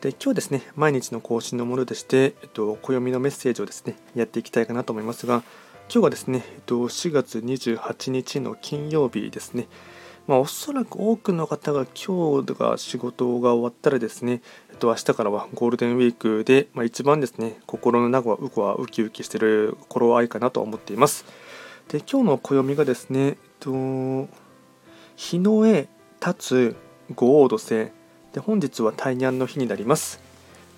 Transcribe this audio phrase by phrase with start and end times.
[0.00, 5.42] で今日ですね毎日の更新のものでして、えっと、暦のメッセージをですねやっていきたいかなと思いますが
[5.88, 9.68] 今日はですね、えっと、4月28日の金曜日ですね
[10.26, 21.24] まあ、おそらく多くの方が今日が仕事が終わったらですね、えっと、明日からはゴールデンウィークで、まあ、一番ですね、心の中はうこはウキウキしてる頃合いかなと思っています。
[21.88, 24.28] で、今日の暦がですね、えっと、
[25.14, 25.88] 日の絵、
[26.20, 26.76] 立つ、
[27.14, 27.92] 五王土星、
[28.36, 30.20] で本日は大ニャンの日になります。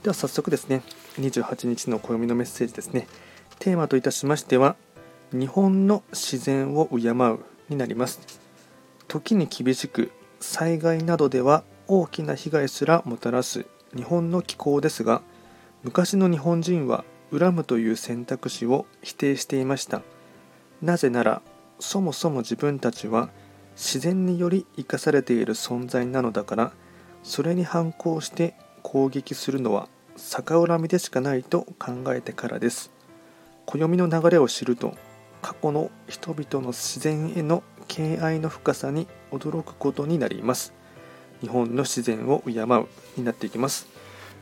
[0.05, 0.85] では早速ですね
[1.19, 3.09] 28日の暦のメッセージですね。
[3.59, 4.77] テーマといたしましては
[5.33, 8.21] 日本の自然を敬うになります。
[9.09, 15.21] 時に厳しく災害などでは大きな被害すらもたらす日本の気候ですが
[15.83, 17.05] 昔の日本人は
[17.37, 20.03] 恨むという選択肢を否定していました。
[20.81, 21.43] なぜなら
[21.81, 23.31] そもそも自分たちは
[23.75, 26.73] 自然により生かされている存在なのだから
[27.29, 32.91] それに反抗して攻撃するのは逆恨みでしかないと考えてからです。
[33.67, 34.95] 暦の流れを知ると
[35.43, 40.73] 過去の人々の自然への敬愛の深さに驚くことになります。
[41.43, 42.87] 日本の自然を敬う
[43.19, 43.98] になっていきます。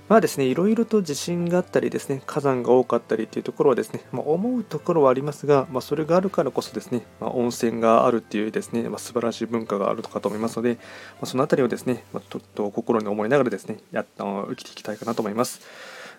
[0.08, 10.80] まあですね、いろいろと地震があったりですね、火山が多かったりというところはですね、まあ、思うところはありますが、まあ、それがあるからこそですね、まあ、温泉があるっていうですね、まあ、素晴らしい文化があるかと思いますので、ま
[11.22, 15.60] あ、そのあたりをですね、まあ、ちょっと心に思いながらですね、やっ生きていきたいかなと思います。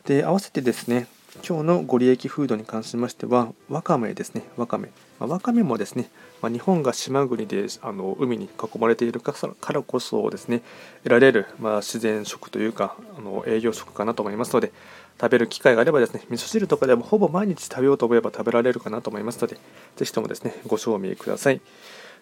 [0.05, 1.07] で、合わせてですね、
[1.45, 4.89] 今日のご利益フードに関しましては、わかめですね、わかめ。
[5.19, 6.09] まあ、わかめもですね、
[6.41, 9.33] まあ、日本が島国であの海に囲まれているか
[9.73, 10.61] らこそですね、
[11.03, 14.71] 得られる、まあ、自然食というかあの栄養食かなと思いますので、
[15.19, 19.57] 食べる機会があればですね、味噌汁とかでもほぼ毎日食べようと思えば食べられるかなと思いますので、
[19.95, 21.61] ぜひともですね、ご賞味ください。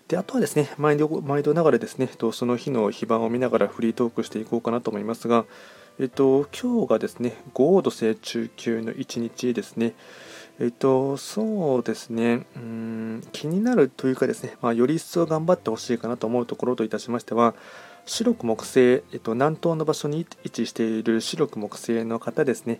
[0.07, 5.45] であとはですね毎度毎度ながらですねその日の非番を見ながらフリートークしていこうかなと思いますが、
[5.99, 9.93] えっと、今日がですね豪土星中級の1日ですね。
[10.57, 17.55] えっと、そうですね、うん、気になるというかですね、まあ、より一層頑張ってほしいかなと思うところといたしましては、
[18.05, 22.79] 白く木星、えっと、南東の場所に位置している白く木星の方ですね、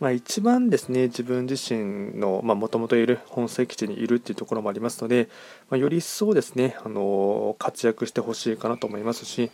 [0.00, 5.28] まあ、一番ですね自分自身のもともといる本籍地にいるっていうところもありますので、
[5.70, 9.50] まあ、より一層ですねあの活躍してほしいかなと思いますし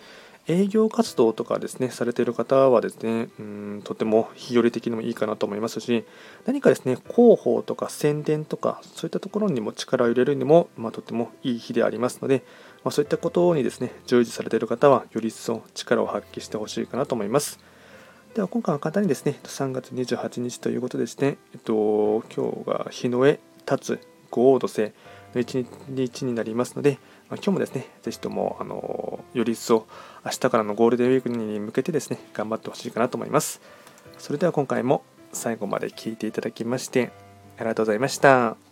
[0.49, 6.05] 営業活動とかですねされている方はですねうんとても日和的にもいいかなと思いますし
[6.47, 12.43] 何かですね広報とか宣伝とかそういったところにも力を入れるにも、まあ、とてもいい日でありますので、
[12.83, 17.61] ま、そういったことにですね従事されている方はより一層力を発揮してほしいかなと思います。
[18.35, 24.93] では今回は簡単にですね、3月28日ということでして、えっと、今日が日の絵立つ五黄土星
[25.35, 26.99] の1日になりますので、
[27.29, 29.85] まあ、今日もですね、ぜひとも、あのより一層
[30.25, 33.61] 明日からのゴールデンウィークに向けてですね、頑張ってほしいかなと思います。
[34.19, 35.03] それでは今回も
[35.33, 37.11] 最後まで聴いていただきまして、
[37.59, 38.70] ありがとうございました。